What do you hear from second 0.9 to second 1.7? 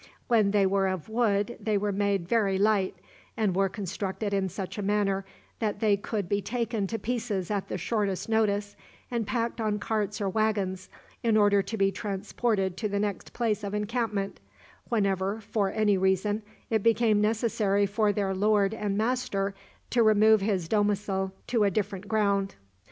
wood